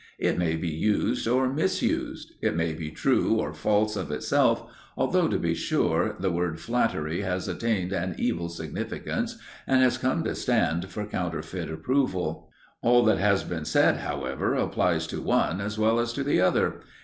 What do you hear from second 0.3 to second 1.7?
may be used or